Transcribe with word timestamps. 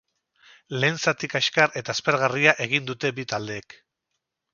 Lehen 0.83 0.95
zati 1.09 1.29
kaskar 1.33 1.75
eta 1.81 1.95
aspergarria 1.97 2.55
egin 2.67 2.89
dute 2.91 3.13
bi 3.21 3.27
taldeek. 3.35 3.77